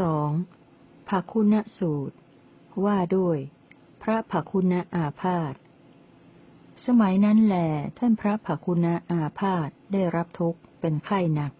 [0.00, 0.30] สอง
[1.08, 2.16] ภคุณสูตร
[2.84, 3.38] ว่าด้วย
[4.02, 5.54] พระภคุณอาพาธ
[6.86, 7.56] สมัยนั้นแหล
[7.98, 11.52] ท่านพระภคุณอาพาธได้รับทุกข์เป็นไข้หนัก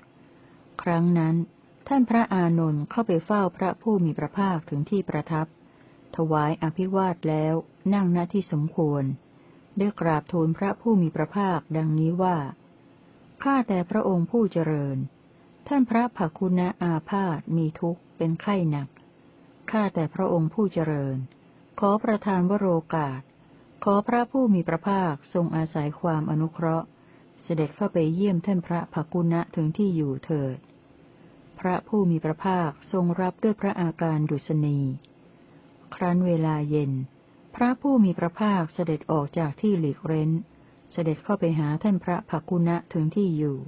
[0.83, 1.37] ครั้งนั้น
[1.89, 5.47] ท่านพระอานนท์เข้าไปเฝ้าพระผู้มีพระภาคถึงที่ประทับ
[6.17, 7.55] ถวายอภิวาทแล้ว
[7.95, 9.05] นั่งณที่สมควร
[9.79, 12.37] ได้กราบทูลพระผู้มีพระภาคดังนี้ว่า
[13.43, 14.97] ข้าแต่พระองค์ผู้เจริญ
[15.73, 18.89] ท่านพระภาคุณะอาพาธมีทุกข์เป็นไข้หนัก
[19.71, 21.17] ข้าแต่พระองค์ผู้เจริญ
[21.81, 23.21] ขอประทานวโรกาส
[23.85, 26.87] ขอพระผู้มีพระภาคทรงอาศัยความอนุเคราะห์
[27.43, 30.57] เสด็จเข้าไปเยี่ยมท่านพระภาคุณะถึงที่อยู่เถิด
[31.61, 34.79] พระผู้มีพระภาคทรงรับด้วยพระอาการดุษณี
[35.95, 36.93] ครั้นเวลาเย็น
[37.55, 40.31] พระผู้มีพระภาคเสด็จออกจากที่หลีกเร้น
[40.93, 43.59] เสด็จเข้าไปหาท่านพระภาคุณะถึงที่อยู่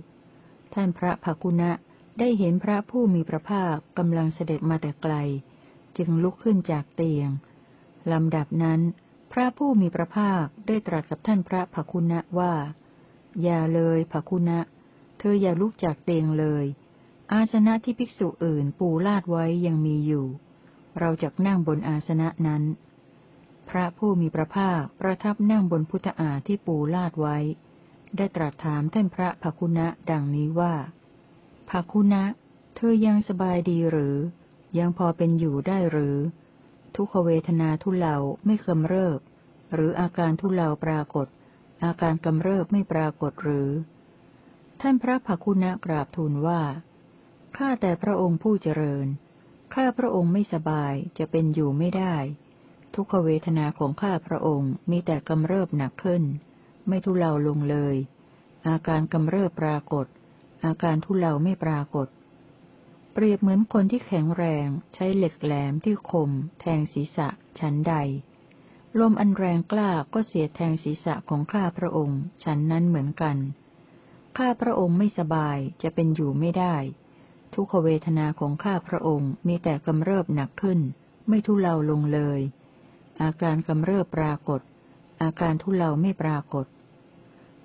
[0.75, 1.71] ท่านพระภาคุณะ
[2.19, 5.15] ได้เห็นพระผู้มีพระภาคกำลังเสด็จมาแต่ไกล
[5.97, 7.29] จึงลุกขึ้นจากเตียง
[8.13, 8.81] ลำดับนั้น
[9.33, 12.55] พระผู้มีพระภาคได้ตรัสกับท่านพระภคุณะว่า
[13.43, 14.61] อย่าเลยภคุณะ
[15.19, 16.65] เธออย่าลุกจากเตียงเลย
[17.33, 20.27] อาสนะที่ภิกษุอื่นปูลาดไว้ยังมีอยู่
[20.99, 22.63] เราจะนั่งบนอาสนะนั้น
[23.71, 27.37] พระผู้มีพระภาคประทับนั่งบนพุทธาที่ปูลาดไว้
[28.17, 30.75] ได้ตรัสถามท่านพระภคุณะดังนี้ว่า
[31.71, 32.25] ภาคุณะ
[32.77, 34.17] เธอยังสบายดีหรือ
[34.79, 36.17] ยังพอเป็นอยู่ได้หรือ
[36.95, 39.19] ทุกขเวทนาทุเลาไม่กำเริบ
[39.75, 41.27] หรืออาการทุเลาปรากฏ
[41.85, 43.71] อาการกำเริบไม่ปรากฏหรือ
[44.81, 46.61] ท่านพระภาคุณะกราบทูลว่า
[47.57, 49.07] ข้าแต่พระองค์ผู้เจริญ
[49.75, 52.15] ข้าพระองค์ไม่สบายจะเป็นอยู่ไม่ได้
[52.95, 56.23] ทุกขเวทนาของข้าพระองค์มีแต่กำเริบหนักขึ้น
[56.89, 57.97] ไม่ทุเลาลงเลย
[58.69, 60.07] อาการกำเริบปรากฏ
[60.65, 62.09] อาการทุเลาไม่ปรากฏ
[63.13, 66.31] เปรียบเหมือนคนที่แข็งแรง ใช้เหล็กแหลมที่คม
[66.61, 67.29] แทงศีรษะ
[67.61, 67.95] ฉันใด
[69.01, 73.37] ลมอันแรงกล้าก็เสียแทงศีรษะของข้าพระองค์ ฉันนั้นเหมือนกัน
[74.39, 76.77] ข้าพระองค์ไม่สบายจะเป็นอยู่ไม่ได้
[77.55, 80.81] ทุกขเวทนาของข้าพระองค์มีแต่กำเริบหนักขึ้น
[81.29, 82.41] ไม่ทุเลาลงเลย
[83.23, 84.61] อาการกำเริบปรากฏ
[85.23, 86.67] อาการทุเลาไม่ปรากฏ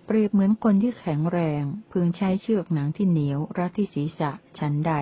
[0.05, 4.93] เปรียบเหมือนคนที่แข็งแรง พึงใช้เชือกหนังที่เหนียว รัดที่ศีรษะชั้นใด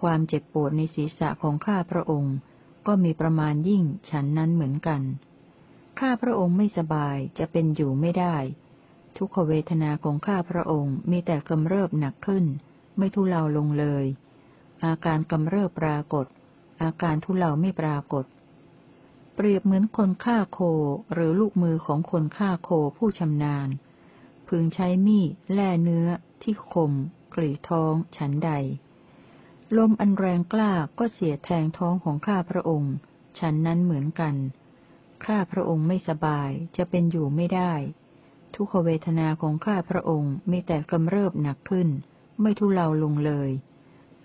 [0.00, 2.36] ความเจ็บปวดในศีรษะของข้าพระองค์
[2.86, 5.02] ก็มีประมาณยิ่งฉันนั้นเหมือนกัน
[6.00, 8.36] ข้าพระองค์ไม่สบายจะเป็นอยู่ไม่ได้
[9.16, 12.44] ทุกขเวทนาของข้าพระองค์มีแต่กำเริบหนักขึ้น
[12.98, 14.04] ไม่ทุเลาลงเลย
[14.84, 16.26] อาการกำเริบปรากฏ
[16.82, 18.24] อาการทุเลาไม่ปรากฏ
[19.34, 20.58] เปรียบเหมือนคนฆ่าโค
[21.12, 23.68] หรือลูกมือของคนฆ่าโคผู้ชำนาญ
[24.48, 26.08] พึงใช้มีดแล่เนื้อ
[26.42, 26.92] ที่คม
[27.34, 28.50] กรีดท้อง ฉันใด
[29.76, 32.94] ลมอันแรงกล้าก็เสียแทงท้องของข้าพระองค์
[33.38, 34.34] ฉันนั้นเหมือนกัน
[35.24, 37.72] ข้าพระองค์ไม่สบายจะเป็นอยู่ไม่ได้
[38.54, 41.88] ทุกขเวทนาของข้าพระองค์มีแต่กำเริบหนักขึ้น
[42.40, 43.50] ไม่ทุเลาลงเลย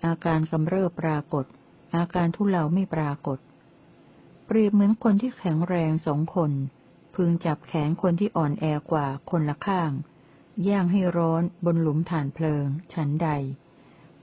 [0.04, 1.44] อาการกำเริบปรากฏ
[1.96, 3.38] อาการทุเลาไม่ปรากฏ
[4.46, 6.50] เปรียบเหมือนคนที่แข็งแรงสองคน
[7.22, 9.90] พึงจับแขนคนที่อ่อนแอกว่าคนละข้าง
[10.68, 13.28] ย่างให้ร้อนบนหลุมฐานเพลิง ฉันใด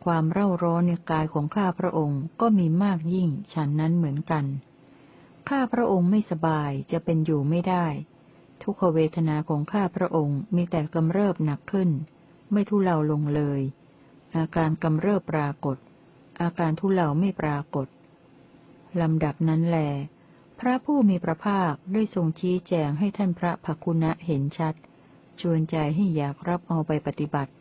[0.03, 4.45] ความเร่าร้อนในกายของข้าพระองค์ก็มีมากยิ่งฉันนั้นเหมือนกัน
[5.49, 7.85] ข้าพระองค์ไม่สบายจะเป็นอยู่ไม่ได้
[8.61, 11.89] ทุกขเวทนาของข้าพระองค์มีแต่กำเริบหนักขึ้น
[12.51, 13.61] ไม่ทุเลาลงเลย
[14.35, 15.77] อาการกำเริบปรากฏ
[16.41, 17.87] อาการทุเลาไม่ปรากฏ
[19.01, 19.79] ลำดับนั้นแหล
[20.59, 24.75] พระผู้มีพระภาคได้ทรงชี้แจงให้ท่านพระภคุณะเห็นชัด
[25.41, 27.51] ชวนใจให้อยากรับเอาไปปฏิบัติ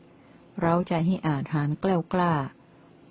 [0.61, 2.35] เราใจให้อาหารกล้ากล้า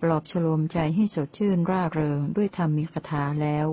[0.02, 3.68] ปลอบฉลมใจให้สดชื่นร่าเริงด้วยธรรมีคถาแล้ว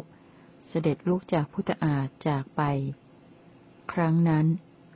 [0.69, 2.63] เสด็จลุกจากพุทธอาฏจากไป
[3.93, 4.47] ครั้งนั้น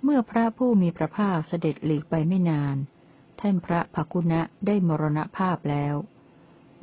[0.02, 2.76] เมื่อพระผู้มีพระภาคเสด็จหลีกไปไม่นาน
[3.40, 5.94] ท่านพระภกุณะได้มรณภาพแล้ว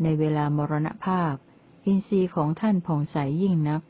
[0.03, 1.33] ในเวลามรณภาพ
[1.85, 3.81] อินทรีย์ของท่านผ่องใสยิ่งนัก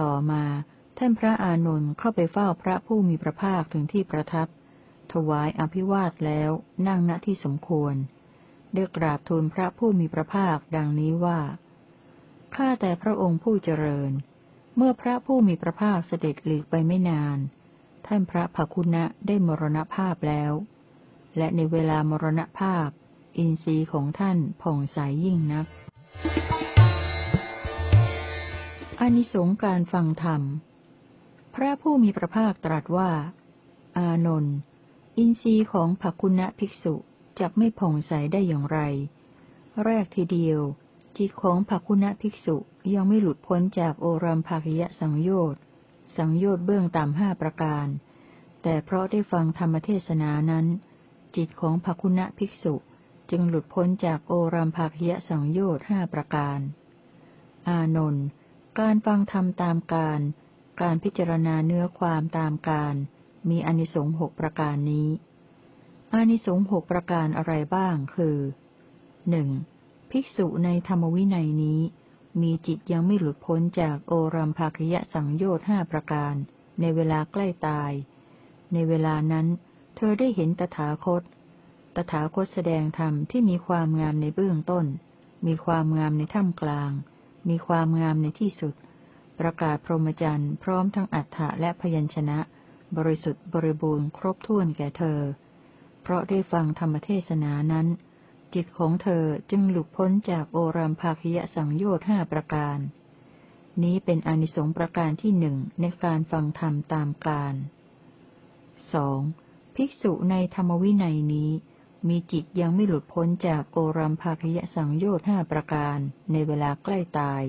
[0.00, 0.44] ต่อมา
[0.98, 4.48] ท่านพระอานนท์เข้าไปเฝ้าพระผู้มีพระภาคถึงที่ประทับ
[5.12, 6.50] ถวายอภิวาทแล้ว
[6.86, 7.94] นั่งณที่สมควร
[8.74, 11.40] ได้กราบทูลพระผู้มีพระภาคดังนี้ว่า
[12.54, 14.12] ข้าแต่พระองค์ผู้เจริญ
[14.76, 17.38] เมื่อพระผู้มีพระภาคเสด็จหลีกไปไม่นาน
[18.06, 20.52] ท่านพระภคุณะได้มรณภาพแล้ว
[21.36, 22.88] และในเวลามรณภาพ
[23.38, 25.66] อินทรีย์ของท่านผ่องใสยยิ่งนัก
[29.02, 30.42] อานิสงส์การฟังธรรม
[31.54, 33.10] พระผู้มีพระภาคตรัสว่า
[33.98, 34.56] อานนท์
[35.18, 36.94] อินทรีย์ของภคุณะภิกษุ
[37.40, 38.78] จะไม่ผ่องใสได้อย่างไร
[39.84, 40.60] แรกทีเดียว
[41.16, 42.56] จิตของภักคุณะภิกษุ
[42.94, 45.60] ยังไม่หลุดพ้นจากโอรัมภาคิยสังโยชน์
[46.16, 47.86] สังโยชน์เบื้องต่ำห้าประการ
[48.62, 50.66] แต่เพราะได้ฟังธรรมเทศนานั้น
[51.36, 52.74] จิตของภักคุณะภิกษุ
[53.30, 56.58] จึงหลุดพ้นจากโอรัมภาคิยสังโยชน์ห้าประการ
[57.70, 58.26] อานนท์
[58.78, 60.20] การฟังธรรมตามการ
[60.82, 62.94] การพิจารณาเนื้อความตามการ
[63.50, 65.08] มีอนิสงส์หกประการนี้
[66.12, 68.38] อนิสงส์หกประการอะไรบ้างคือ
[69.30, 69.48] หนึ่ง
[70.10, 71.80] ภิกษุในธรรมวินัยนี้
[72.42, 76.34] มีจิตยังไม่หลุดพ้นจากโอรัมภาคยะสังโยชน์ห้าประการ
[76.80, 77.92] ในเวลาใกล้ตาย
[78.72, 79.46] ในเวลานั้น
[79.96, 81.22] เธอได้เห็นตถาคต
[81.94, 84.86] ตถาคตแสดงธรรมที่มีความงามในเบื้องต้น
[85.46, 86.92] มีความงามในท่ามกลาง
[87.48, 88.74] มีความงามในที่สุด
[89.40, 92.38] ประกาศพรหมจรรย์พร้อมทั้งอัฏฐะและพยัญชนะ
[92.96, 95.20] บริสุทธิ์บริบูรณ์ครบถ้วนแก่เธอ
[96.02, 97.86] เพราะได้ฟังธรรมเทศนานั้น
[98.54, 102.78] จิตของเธอจึงหลุดพ้นจากโอรัมภาคิยสังโยชน์ห้าประการ
[103.82, 107.54] นี้เป็นอนิสงส์ประการที่หนึ่งในการฟังธรรมตามการ
[108.94, 109.20] สอง
[109.74, 111.50] ภิกษุในธรรมวินัยนี้
[112.08, 115.98] มีจิตยังไม่หลุดพ้นจากโอรัมภาคิยสังโยชน์ห้าประการ
[116.32, 117.42] ในเวลาใกล้ตาย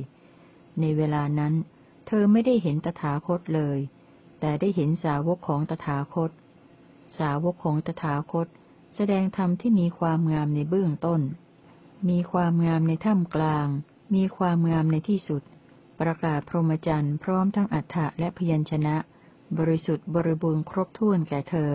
[0.79, 1.53] ในเวลานั้น
[2.07, 3.79] เธอไม่ได้เห็นตถาคตเลย
[4.39, 6.31] แต่ได้เห็นสาวกของตถาคต
[7.19, 8.47] สาวกของตถาคต
[8.95, 11.21] แสดงธรรมที่มีความงามในเบื้องต้น
[12.09, 13.67] มีความงามในท่ามกลาง
[14.15, 15.43] มีความงามในที่สุด
[15.99, 18.95] ประกาศพรหมจรรย์พร้อมทั้งอัฏฐะและพยัญชนะ
[19.57, 21.73] บริสุทธิ์บริบูรณ์ครบถ้วนแก่เธอ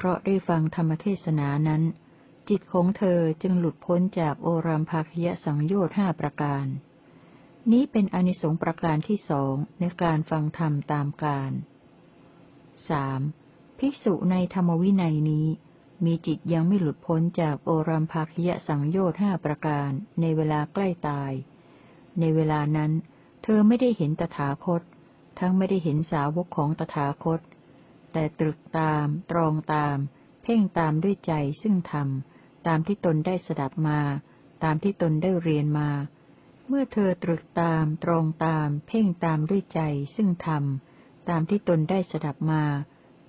[0.00, 1.82] เพราะได้ฟังธรรมเทศนานั้น
[2.48, 6.66] จิตของเธอจึงหลุดพ้นจากโอรัมภาคยสังโยชน์ห้าประการ
[7.72, 11.52] นี้เป็นอนิสงส์ประการที่สองในการฟังธรรมตามการ
[12.88, 12.92] ส
[13.78, 15.46] ภิกษุในธรรมวินัยนี้
[16.04, 19.90] มีจิตยังไม่หลุดพ้นจากโอรัมภาคยสังโยชน์ห้าประการ
[20.20, 21.32] ในเวลาใกล้ตาย
[22.20, 22.92] ในเวลานั้น
[23.42, 24.82] เธอไม่ได้เห็นตถาคต
[25.38, 27.40] ทั้งไม่ได้เห็นสาวกของตถาคต
[28.18, 29.98] แต่ตรึกตาม ตรองตาม
[30.42, 31.32] เพ่งตามด้วยใจ
[31.62, 32.08] ซึ่งธรรม
[32.66, 34.00] ตามที่ตนได้สดับมา
[34.64, 35.90] ตามที่ตนได้เรียนมา
[36.66, 39.80] เมื่อเธอตรึกตาม ตรองตาม เพ่งตามด้วยใจ
[40.16, 40.64] ซึ่งธรรม
[41.28, 42.62] ตามที่ตนได้สดับมา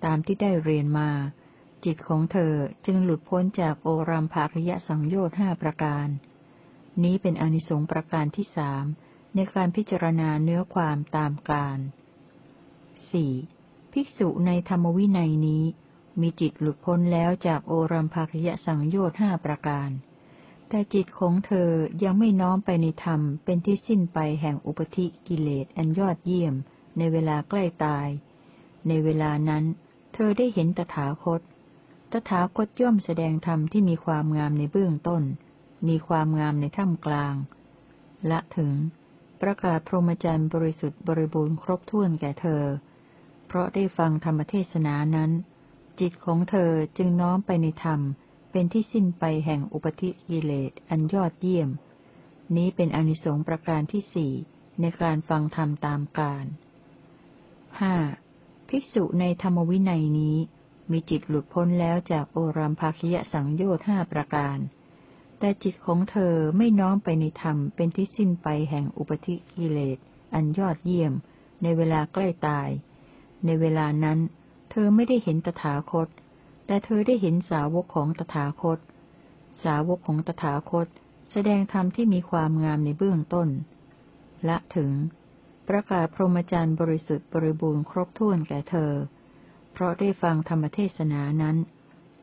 [0.06, 1.10] ตามที่ได้เรียนมา
[1.86, 2.54] จิตของเธอ
[2.86, 6.08] จึงหลุดพ้นจากโอรัมภาคยะสังโยชน์ห้าประการ
[7.04, 8.86] นี้เป็นอนิสงส์ประการที่สาม
[9.36, 11.80] ในการพิจารณาเนื้อความตามการ
[13.14, 13.34] สี่
[13.94, 15.64] ภิกษุในธรรมวินัยนี้
[16.22, 19.90] มีจิตหลุดพ้นแล้วจากโอรัมภาคยสังโยชน์ห้าประการ
[20.70, 21.70] แต่จิตของเธอ
[22.04, 26.54] ยังไม่น้อมไปในธรรมเป็นที่สิ้นไปแห่งอุปธิกิเลสอันยอดเยี่ยม
[26.98, 28.08] ในเวลาใกล้ตาย
[28.88, 29.64] ในเวลานั้น
[30.14, 31.42] เธอได้เห็นตถาคต
[32.12, 35.24] ตถาคตย่อมแสดงธรรมที่มีความงามในเบื้องต้น
[35.88, 37.36] มีความงามในท่ามกลาง
[38.28, 38.72] และถึง
[39.42, 42.64] ประกาศพรหมจรรย์บริสุทธิ์บริบูรณ์ครบถ้วนแก่เธอ
[43.52, 45.32] เพราะได้ฟังธรรมเทศนานั้น
[46.00, 48.00] จิตของเธอจึงน้อมไปในธรรม
[48.52, 51.70] เป็นที่สิ้นไปแห่งอุปธิกิเลสอันยอดเยี่ยม
[52.56, 54.34] นี้เป็นอนิสงส์ประการที่สี่
[54.82, 56.46] ในการฟังธรรมตามการ
[57.82, 57.96] หา
[58.70, 60.38] ภิกษุในธรรมวินัยนี้
[60.92, 64.58] มีจิตหลุดพ้นแล้วจากโอรัมภาคิยสังโยชน์ห้าประการ
[65.40, 69.98] แต่จิตของเธอไม่น้อมไปในธรรมเป็นที่สิ้นไปแห่งอุปธิกิเลส
[70.34, 71.14] อันยอดเยี่ยม
[71.62, 72.70] ในเวลาใกล้ตาย
[73.46, 74.20] ในเวลานั้น
[74.72, 76.08] เธอไม่ได้เห็นตถาคต
[76.66, 78.80] แต่เธอได้เห็นสาวกของตถาคต
[79.64, 80.88] สาวกของตถาคต
[81.32, 83.50] แสดงธรรมที่มีความงามในเบื้องต้น
[84.48, 84.92] ละถึง
[85.68, 88.92] ประกาศพรหมจรรย์บริสุทธิ์บริบูรณ์ครบถ้วนแก่เธอ
[89.72, 91.58] เพราะได้ฟังธรรมเทศนานั้น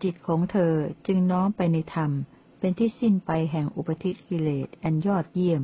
[0.02, 0.74] จิตของเธอ
[1.06, 2.10] จึงน้อมไปในธรรม
[2.58, 5.62] เป็นที่สิ้นไปแห่งอุปธิกิเลสอันยอดเยี่ยม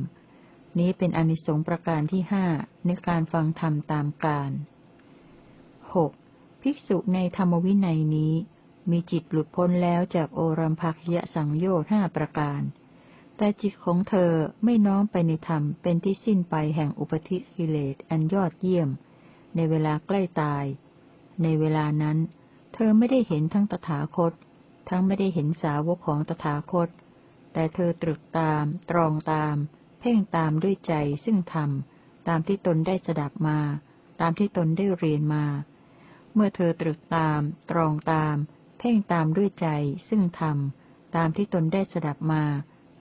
[0.79, 2.45] นี้เป็นอนิสงส์ประการที่ห้า
[2.85, 4.51] ในการฟังธรรมตามการ
[5.95, 6.11] หก
[6.61, 8.33] ภิกษุในธรรมวินัยนี้
[8.91, 12.61] มีจิตหลุดพ้นแล้วจากโอรัมภักยะสังโยชน์ห้าประการ
[13.37, 14.31] แต่จิตของเธอ
[14.63, 18.89] ไม่น้อมไปในธรรมเป็นที่สิ้นไปแห่งอุปธิกิเลสอันยอดเยี่ยม
[19.55, 20.65] ในเวลาใกล้ตาย
[21.43, 22.17] ในเวลานั้น
[22.73, 24.33] เธอไม่ได้เห็นทั้งตถาคต
[24.89, 26.89] ทั้งไม่ได้เห็นสาวกของตถาคต
[27.53, 29.55] แต่เธอตรึกตาม ตรองตาม
[29.99, 31.69] เพ่งตามด้วยใจซึ่งธรรม
[32.27, 33.59] ตามที่ตนได้สดับมา
[34.21, 35.45] ตามที่ตนได้เรียนมา
[36.33, 38.35] เมื่อเธอตรึกตาม ตรองตาม
[38.79, 39.67] เพ่งตามด้วยใจ
[40.09, 40.57] ซึ่งธรรม
[41.15, 42.43] ตามที่ตนได้สดับมา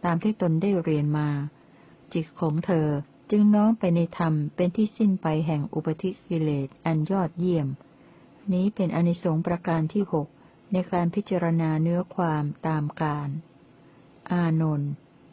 [0.04, 1.28] ตามที่ตนได้เรียนมา
[2.12, 2.88] จิตของเธอ
[3.30, 7.68] จึงน้อมไปในธรรมเป็นที่สิ้นไปแห่งอุปธิกิเลสอันยอดเยี่ยม
[8.52, 10.28] นี้เป็นอนิสงส์ประการที่หก
[10.72, 13.28] ในการพิจารณาเนื้อความตามการ
[14.32, 14.90] อานนท์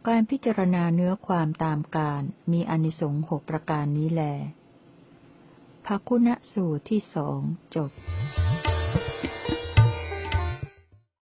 [0.07, 4.23] การพิจารณาเนื้อความตามการมีอนิสงส์หกประการนี้แล
[5.89, 7.39] ภคุณสูตรที่สอง
[7.75, 7.91] จบ